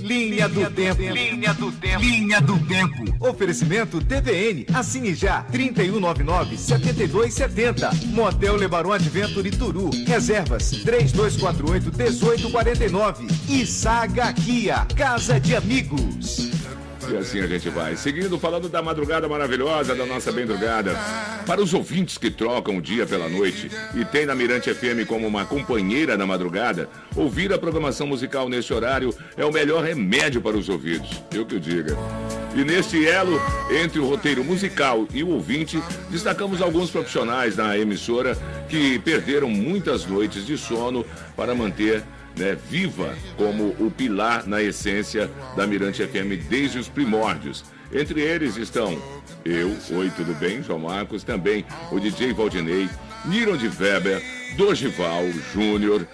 [0.00, 1.00] Linha do Tempo.
[1.00, 2.02] Linha do Tempo.
[2.02, 3.04] Linha do Tempo.
[3.20, 4.66] Oferecimento TVN.
[4.74, 5.44] Assine já.
[5.44, 8.06] 3199-7270.
[8.06, 9.90] Motel Lebaron Adventure Turu.
[10.06, 13.30] Reservas 3248-1849.
[13.48, 14.86] E Saga Kia.
[14.96, 16.50] Casa de Amigos.
[17.10, 17.96] E assim a gente vai.
[17.96, 20.96] Seguindo, falando da madrugada maravilhosa, da nossa bendrugada.
[21.46, 25.26] Para os ouvintes que trocam o dia pela noite e tem na Mirante FM como
[25.26, 30.56] uma companheira na madrugada, ouvir a programação musical neste horário é o melhor remédio para
[30.56, 31.22] os ouvidos.
[31.32, 31.96] Eu que o diga.
[32.54, 33.40] E neste elo,
[33.70, 38.36] entre o roteiro musical e o ouvinte, destacamos alguns profissionais da emissora
[38.68, 41.04] que perderam muitas noites de sono
[41.36, 42.02] para manter
[42.36, 47.64] né, viva como o pilar na essência da Mirante FM desde os primórdios.
[47.92, 49.00] Entre eles estão
[49.44, 50.60] eu, oi, tudo bem?
[50.60, 52.88] João Marcos, também o DJ Valdinei,
[53.26, 54.20] Niron de Weber,
[54.56, 55.22] Dogival
[55.54, 56.04] Júnior,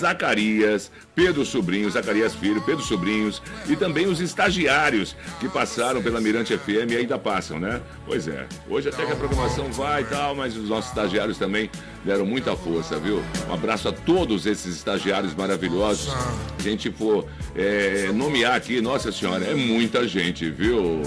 [0.00, 6.56] Zacarias, Pedro Sobrinho, Zacarias Filho, Pedro Sobrinhos e também os estagiários que passaram pela Mirante
[6.56, 7.80] FM e ainda passam, né?
[8.06, 11.70] Pois é, hoje até que a programação vai e tal, mas os nossos estagiários também
[12.04, 13.22] deram muita força, viu?
[13.48, 16.12] Um abraço a todos esses estagiários maravilhosos.
[16.58, 21.02] A gente for é, nomear aqui, nossa senhora, é muita gente, viu?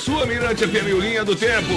[0.00, 1.74] Sua Mirante FM, Linha do Tempo.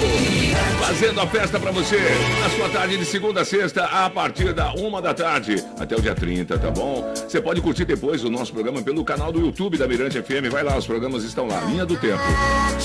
[0.80, 1.98] Fazendo a festa pra você.
[2.40, 6.00] Na sua tarde de segunda a sexta, a partir da uma da tarde, até o
[6.00, 7.12] dia 30, tá bom?
[7.14, 10.50] Você pode curtir depois o nosso programa pelo canal do YouTube da Mirante FM.
[10.50, 11.60] Vai lá, os programas estão lá.
[11.64, 12.22] Linha do Tempo.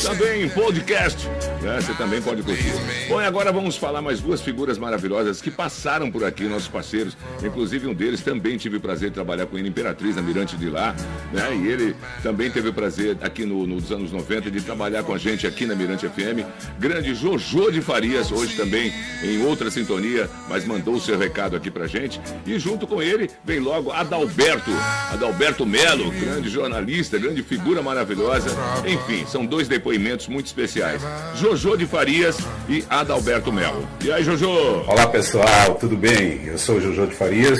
[0.04, 1.26] Também podcast,
[1.62, 1.80] né?
[1.80, 2.74] Você também pode curtir.
[3.08, 7.16] Bom, e agora vamos falar mais duas figuras maravilhosas que passaram por aqui, nossos parceiros.
[7.42, 10.70] Inclusive um deles também tive o prazer de trabalhar com ele, Imperatriz, na Mirante de
[10.70, 10.94] lá,
[11.32, 11.56] né?
[11.56, 15.18] E ele também teve o prazer aqui no, nos anos 90 de trabalhar com a
[15.18, 16.44] gente aqui na Mirante FM.
[16.80, 18.92] Grande Jojo de Farias, hoje também
[19.24, 22.20] em outra sintonia, mas mandou o seu recado aqui pra gente.
[22.46, 24.72] E junto com ele vem logo Adalberto,
[25.12, 28.50] Adalberto Melo, grande jornalista, grande figura maravilhosa.
[28.86, 31.02] Enfim, são dois depoimentos muito especiais.
[31.36, 32.38] Jojo de Farias
[32.68, 33.88] e Adalberto Melo.
[34.04, 34.50] E aí, Jojo?
[34.88, 36.46] Olá pessoal, tudo bem?
[36.46, 37.60] Eu sou o Jojo de Farias.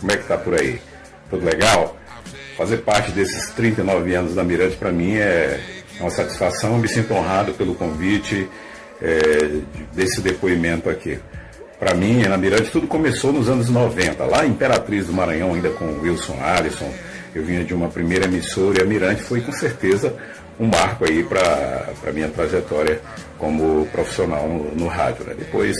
[0.00, 0.80] Como é que tá por aí?
[1.30, 1.96] Tudo legal?
[2.56, 6.78] Fazer parte desses 39 anos da Mirante para mim é uma satisfação.
[6.78, 8.48] Me sinto honrado pelo convite
[9.00, 9.60] é,
[9.92, 11.18] desse depoimento aqui.
[11.78, 15.68] Para mim, na Mirante, tudo começou nos anos 90, lá em Imperatriz do Maranhão, ainda
[15.70, 16.90] com Wilson Alisson.
[17.34, 20.14] Eu vinha de uma primeira emissora e a Mirante foi com certeza
[20.58, 23.00] um marco aí para a minha trajetória
[23.36, 25.26] como profissional no, no rádio.
[25.26, 25.34] Né?
[25.38, 25.76] Depois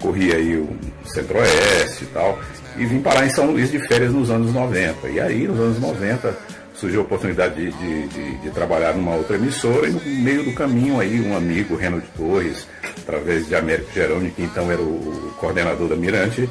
[0.00, 0.68] corri aí o
[1.04, 2.38] Centro-Oeste e tal,
[2.76, 5.08] e vim parar em São Luís de férias nos anos 90.
[5.08, 6.36] E aí, nos anos 90,
[6.78, 10.52] surgiu a oportunidade de, de, de, de trabalhar numa outra emissora, e no meio do
[10.52, 15.34] caminho aí, um amigo, Reno de Torres, através de Américo Geroni, que então era o
[15.38, 16.48] coordenador da Mirante,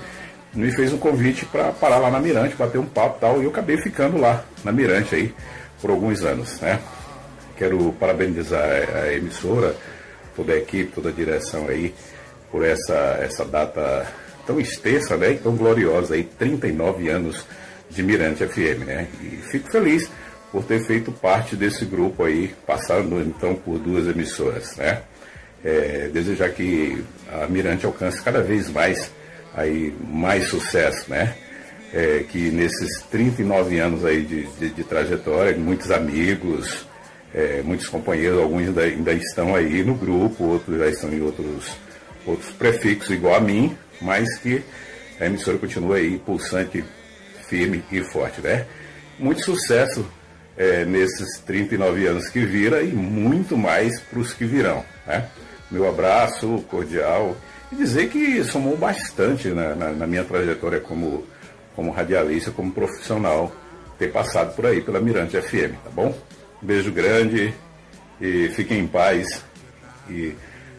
[0.54, 3.44] me fez um convite para parar lá na Mirante, bater um papo e tal, e
[3.44, 5.34] eu acabei ficando lá na Mirante aí
[5.82, 6.80] por alguns anos, né?
[7.58, 9.76] Quero parabenizar a emissora,
[10.36, 11.94] toda a equipe, toda a direção aí,
[12.52, 14.06] por essa, essa data
[14.48, 15.34] tão extensa, né?
[15.34, 17.46] E tão gloriosa aí, 39 anos
[17.90, 19.08] de Mirante FM, né?
[19.22, 20.10] E fico feliz
[20.52, 25.02] por ter feito parte desse grupo aí, passando então por duas emissoras, né?
[25.64, 29.12] É, desejar que a Mirante alcance cada vez mais
[29.54, 31.36] aí mais sucesso, né?
[31.94, 36.86] É, que nesses 39 anos aí de, de, de trajetória, muitos amigos,
[37.34, 41.70] é, muitos companheiros, alguns ainda, ainda, estão aí no grupo, outros já estão em outros,
[42.26, 44.62] outros prefixos igual a mim, mas que
[45.20, 46.84] a emissora continua aí pulsante,
[47.56, 48.66] firme e forte, né?
[49.18, 50.06] Muito sucesso
[50.58, 55.30] é, nesses 39 anos que vira e muito mais para os que virão, né?
[55.72, 57.36] Meu abraço cordial
[57.72, 61.26] e dizer que somou bastante na, na, na minha trajetória como,
[61.76, 63.56] como radialista, como profissional,
[63.98, 66.14] ter passado por aí pela Mirante FM, tá bom?
[66.62, 67.54] Beijo grande
[68.20, 69.26] e fiquem em paz.
[70.10, 70.36] E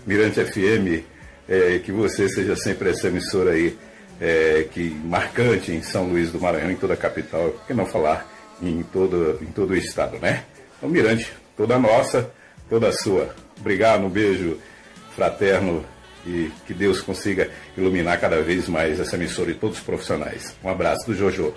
[0.07, 1.05] Mirante FM,
[1.49, 3.77] é, que você seja sempre essa emissora aí,
[4.21, 7.87] é, que marcante em São Luís do Maranhão, em toda a capital, por que não
[7.87, 8.27] falar
[8.62, 10.45] em todo, em todo o estado, né?
[10.77, 12.31] Então, Mirante, toda nossa,
[12.69, 13.35] toda sua.
[13.59, 14.59] Obrigado, um beijo
[15.14, 15.85] fraterno
[16.27, 20.55] e que Deus consiga iluminar cada vez mais essa emissora e todos os profissionais.
[20.62, 21.55] Um abraço do Jojo.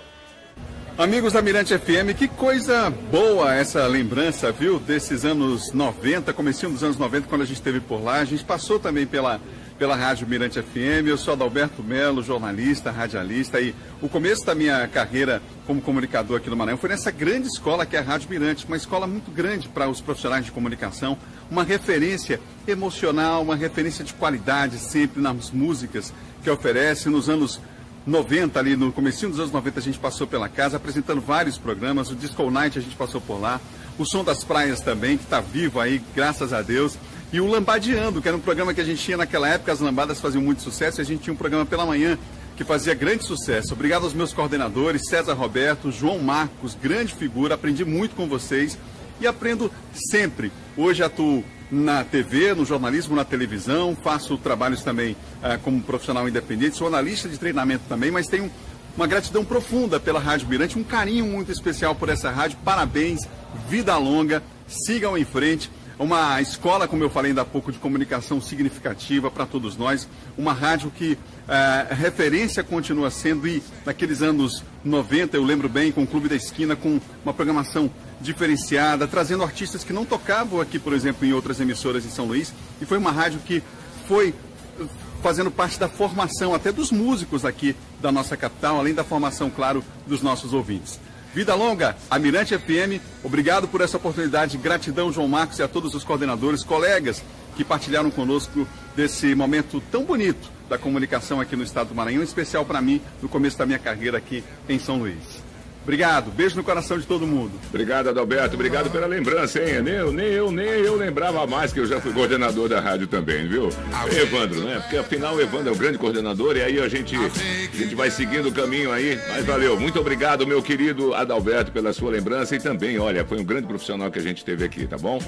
[0.96, 4.78] Amigos da Mirante FM, que coisa boa essa lembrança, viu?
[4.78, 8.16] Desses anos 90, comecinho dos anos 90, quando a gente esteve por lá.
[8.16, 9.40] A gente passou também pela,
[9.80, 11.06] pela Rádio Mirante FM.
[11.06, 13.58] Eu sou Adalberto Melo, jornalista, radialista.
[13.62, 17.86] E o começo da minha carreira como comunicador aqui no Maranhão foi nessa grande escola
[17.86, 18.66] que é a Rádio Mirante.
[18.66, 21.16] Uma escola muito grande para os profissionais de comunicação.
[21.50, 26.12] Uma referência emocional, uma referência de qualidade sempre nas músicas
[26.44, 27.08] que oferece.
[27.08, 27.58] Nos anos
[28.06, 32.10] 90, ali no comecinho dos anos 90, a gente passou pela casa, apresentando vários programas.
[32.10, 33.58] O Disco Night a gente passou por lá.
[33.98, 36.98] O Som das Praias também, que está vivo aí, graças a Deus.
[37.32, 40.20] E o Lambadeando, que era um programa que a gente tinha naquela época, as lambadas
[40.20, 42.18] faziam muito sucesso, e a gente tinha um programa pela manhã
[42.56, 43.72] que fazia grande sucesso.
[43.72, 48.76] Obrigado aos meus coordenadores, César Roberto, João Marcos, grande figura, aprendi muito com vocês
[49.20, 50.50] e aprendo sempre.
[50.76, 56.76] Hoje atuo na TV, no jornalismo, na televisão, faço trabalhos também ah, como profissional independente,
[56.76, 58.50] sou analista de treinamento também, mas tenho
[58.96, 62.58] uma gratidão profunda pela Rádio Mirante, um carinho muito especial por essa rádio.
[62.64, 63.20] Parabéns,
[63.68, 65.70] vida longa, sigam em frente.
[66.00, 70.54] Uma escola, como eu falei ainda há pouco, de comunicação significativa para todos nós, uma
[70.54, 76.06] rádio que eh, referência continua sendo e naqueles anos 90, eu lembro bem, com o
[76.06, 81.26] Clube da Esquina, com uma programação diferenciada, trazendo artistas que não tocavam aqui, por exemplo,
[81.26, 83.62] em outras emissoras em São Luís, e foi uma rádio que
[84.08, 84.34] foi
[84.80, 84.84] eh,
[85.22, 89.84] fazendo parte da formação até dos músicos aqui da nossa capital, além da formação, claro,
[90.06, 90.98] dos nossos ouvintes.
[91.32, 96.02] Vida longa, Amirante FM, obrigado por essa oportunidade, gratidão João Marcos e a todos os
[96.02, 97.22] coordenadores, colegas
[97.56, 98.66] que partilharam conosco
[98.96, 103.28] desse momento tão bonito da comunicação aqui no estado do Maranhão, especial para mim, no
[103.28, 105.39] começo da minha carreira aqui em São Luís.
[105.82, 107.52] Obrigado, beijo no coração de todo mundo.
[107.68, 108.54] Obrigado, Adalberto.
[108.54, 109.82] Obrigado pela lembrança, hein?
[109.82, 113.06] Nem eu, nem eu, nem eu lembrava mais que eu já fui coordenador da rádio
[113.06, 113.70] também, viu?
[114.14, 114.78] Evandro, né?
[114.80, 118.10] Porque afinal o Evandro é o grande coordenador e aí a gente, a gente vai
[118.10, 119.18] seguindo o caminho aí.
[119.28, 123.44] Mas valeu, muito obrigado, meu querido Adalberto, pela sua lembrança e também, olha, foi um
[123.44, 125.18] grande profissional que a gente teve aqui, tá bom?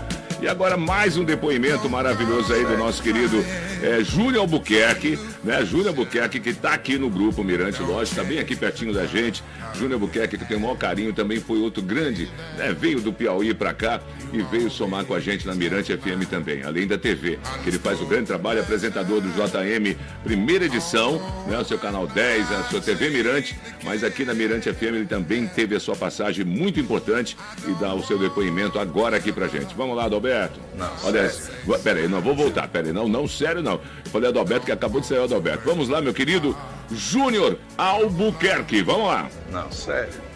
[0.40, 3.42] E agora mais um depoimento maravilhoso aí do nosso querido
[3.82, 5.64] é, Júlio Albuquerque, né?
[5.64, 9.42] Júlio Albuquerque, que tá aqui no grupo Mirante Lógico, tá bem aqui pertinho da gente.
[9.74, 12.74] Júlio Albuquerque, que tem o maior carinho, também foi outro grande, né?
[12.78, 14.00] Veio do Piauí pra cá
[14.32, 17.78] e veio somar com a gente na Mirante FM também, além da TV, que ele
[17.78, 21.58] faz o grande trabalho, apresentador do JM, primeira edição, né?
[21.58, 25.46] O seu canal 10, a sua TV Mirante, mas aqui na Mirante FM ele também
[25.46, 27.36] teve a sua passagem muito importante
[27.66, 29.74] e dá o seu depoimento agora aqui pra gente.
[29.74, 30.58] Vamos lá, Adalberto.
[30.76, 31.78] Não, Olha, sério.
[31.82, 33.74] pera aí, não vou voltar, pera aí, não, não, sério não.
[34.04, 35.62] Eu falei Adalberto que acabou de sair o Adalberto.
[35.64, 36.56] Vamos lá, meu querido
[36.90, 39.28] Júnior Albuquerque, vamos lá.
[39.50, 40.31] Não, sério.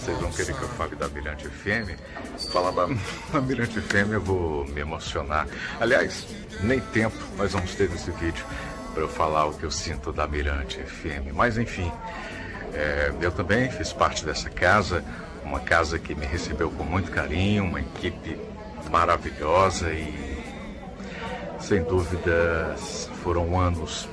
[0.00, 1.94] Vocês vão querer que eu fale da Mirante FM?
[2.50, 2.86] Falar da,
[3.42, 5.46] Mirante FM eu vou me emocionar.
[5.78, 6.26] Aliás,
[6.62, 8.42] nem tempo nós vamos ter nesse vídeo
[8.94, 11.34] para eu falar o que eu sinto da Mirante FM.
[11.34, 11.92] Mas enfim,
[12.72, 15.04] é, eu também fiz parte dessa casa,
[15.44, 18.38] uma casa que me recebeu com muito carinho, uma equipe
[18.90, 20.42] maravilhosa e
[21.60, 24.08] sem dúvidas foram anos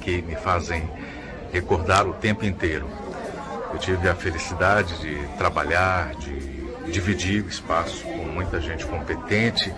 [0.00, 0.88] que me fazem
[1.52, 2.88] recordar o tempo inteiro.
[3.76, 9.70] Eu tive a felicidade de trabalhar, de dividir o espaço com muita gente competente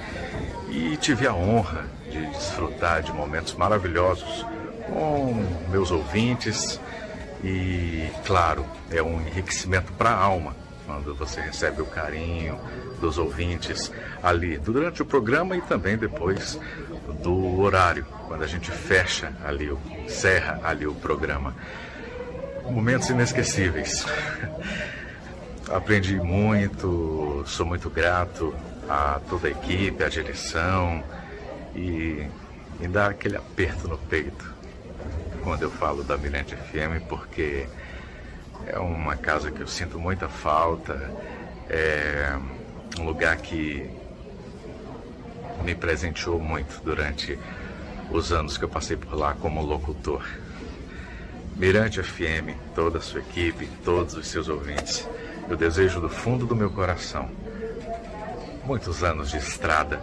[0.70, 4.46] e tive a honra de desfrutar de momentos maravilhosos
[4.86, 6.80] com meus ouvintes
[7.42, 10.54] e, claro, é um enriquecimento para a alma
[10.86, 12.56] quando você recebe o carinho
[13.00, 13.90] dos ouvintes
[14.22, 16.56] ali durante o programa e também depois
[17.20, 21.52] do horário, quando a gente fecha ali, encerra ali o programa.
[22.70, 24.04] Momentos inesquecíveis.
[25.70, 28.54] Aprendi muito, sou muito grato
[28.88, 31.02] a toda a equipe, à direção
[31.74, 32.26] e
[32.80, 34.54] me dá aquele aperto no peito
[35.42, 37.66] quando eu falo da Mirante FM, porque
[38.66, 41.10] é uma casa que eu sinto muita falta,
[41.68, 42.38] é
[42.98, 43.90] um lugar que
[45.62, 47.38] me presenteou muito durante
[48.10, 50.24] os anos que eu passei por lá como locutor.
[51.58, 55.08] Mirante FM, toda a sua equipe, todos os seus ouvintes,
[55.50, 57.28] eu desejo do fundo do meu coração
[58.68, 59.98] muitos anos de estrada,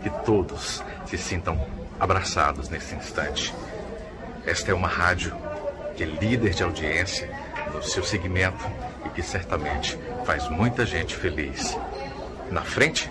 [0.00, 1.60] que todos se sintam
[2.00, 3.52] abraçados nesse instante.
[4.46, 5.36] Esta é uma rádio
[5.96, 7.28] que é líder de audiência
[7.74, 8.64] no seu segmento
[9.04, 11.76] e que certamente faz muita gente feliz.
[12.50, 13.10] Na frente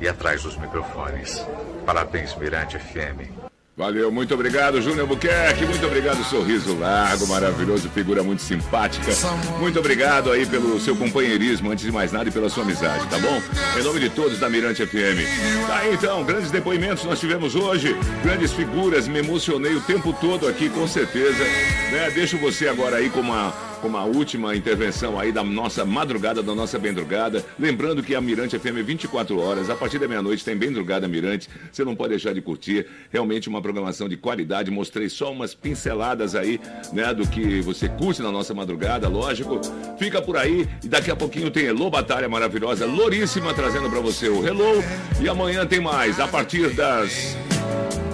[0.00, 1.46] e atrás dos microfones.
[1.84, 3.47] Parabéns, Mirante FM.
[3.78, 5.64] Valeu, muito obrigado, Júnior Buquerque.
[5.64, 9.12] Muito obrigado, sorriso largo, maravilhoso, figura muito simpática.
[9.60, 13.16] Muito obrigado aí pelo seu companheirismo, antes de mais nada, e pela sua amizade, tá
[13.20, 13.40] bom?
[13.78, 15.68] Em nome de todos da Mirante FM.
[15.68, 20.48] Tá aí então, grandes depoimentos nós tivemos hoje, grandes figuras, me emocionei o tempo todo
[20.48, 21.44] aqui, com certeza.
[21.92, 22.10] Né?
[22.12, 26.54] Deixo você agora aí com uma com uma última intervenção aí da nossa madrugada, da
[26.54, 27.44] nossa bendrugada.
[27.58, 31.48] Lembrando que a Mirante FM é 24 horas, a partir da meia-noite tem Bendrugada Mirante.
[31.70, 32.86] Você não pode deixar de curtir.
[33.10, 34.70] Realmente uma programação de qualidade.
[34.70, 36.60] Mostrei só umas pinceladas aí,
[36.92, 39.60] né, do que você curte na nossa madrugada, lógico.
[39.98, 44.28] Fica por aí e daqui a pouquinho tem Hello Batalha maravilhosa, Louríssima trazendo pra você
[44.28, 44.82] o Hello.
[45.20, 47.36] E amanhã tem mais, a partir das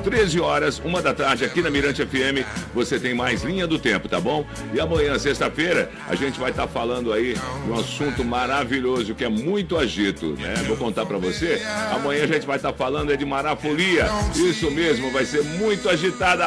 [0.04, 2.44] 13 horas, uma da tarde, aqui na Mirante FM,
[2.74, 4.44] você tem mais linha do tempo, tá bom?
[4.72, 9.28] E amanhã, sexta-feira, a gente vai estar falando aí de um assunto maravilhoso que é
[9.30, 10.54] muito agito, né?
[10.66, 11.62] Vou contar pra você.
[11.92, 14.06] Amanhã a gente vai estar falando é de marafolia.
[14.34, 16.44] Isso mesmo, vai ser muito agitada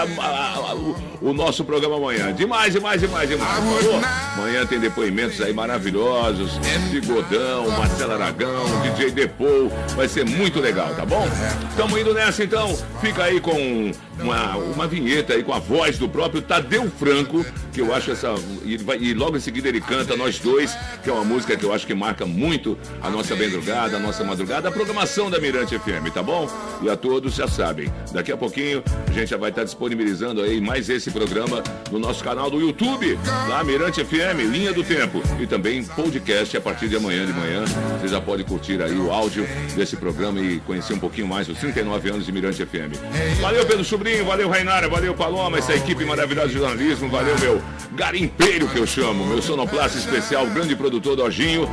[1.21, 2.31] o, nosso programa amanhã.
[2.33, 3.57] Demais, demais, demais, demais.
[3.57, 4.01] Falou?
[4.35, 6.59] Amanhã tem depoimentos aí maravilhosos.
[6.91, 9.71] Bigodão, Marcelo Aragão, DJ Depou.
[9.95, 11.27] Vai ser muito legal, tá bom?
[11.69, 12.77] Estamos indo nessa então.
[13.01, 17.45] Fica aí com 共 uma, uma vinheta aí com a voz do próprio Tadeu Franco,
[17.73, 18.33] que eu acho essa.
[18.65, 21.63] E, vai- e logo em seguida ele canta Nós Dois, que é uma música que
[21.63, 25.77] eu acho que marca muito a nossa madrugada, a nossa madrugada, a programação da Mirante
[25.77, 26.49] FM, tá bom?
[26.81, 30.59] E a todos já sabem, daqui a pouquinho a gente já vai estar disponibilizando aí
[30.59, 35.45] mais esse programa no nosso canal do YouTube, lá Mirante FM, Linha do Tempo, e
[35.47, 37.63] também podcast a partir de amanhã de manhã.
[38.01, 41.57] Você já pode curtir aí o áudio desse programa e conhecer um pouquinho mais os
[41.59, 42.95] 39 anos de Mirante FM.
[43.41, 47.61] Valeu, Pedro Sobrinho, valeu, Rainara, valeu, Paloma, essa equipe maravilhosa de jornalismo, valeu, meu
[47.93, 51.67] garimpeiro que eu chamo, meu sonoplasta especial, grande produtor Dojinho,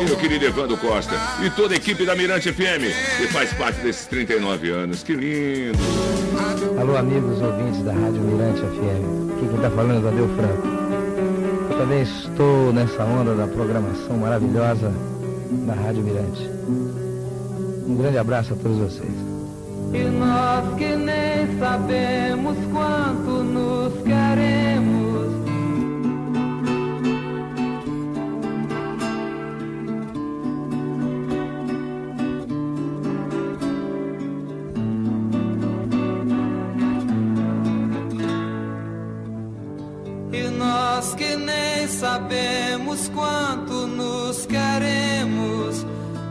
[0.00, 1.14] e meu querido Evandro Costa,
[1.44, 2.84] e toda a equipe da Mirante FM,
[3.18, 5.02] que faz parte desses 39 anos.
[5.02, 5.78] Que lindo!
[6.78, 9.32] Alô, amigos ouvintes da Rádio Mirante FM.
[9.36, 10.68] Aqui quem está falando é o Tadeu Franco.
[11.70, 14.92] Eu também estou nessa onda da programação maravilhosa
[15.66, 16.50] da Rádio Mirante.
[17.86, 19.29] Um grande abraço a todos vocês.
[19.92, 25.30] E nós que nem sabemos quanto nos queremos.
[40.32, 45.84] E nós que nem sabemos quanto nos queremos,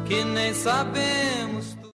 [0.06, 1.59] que nem sabemos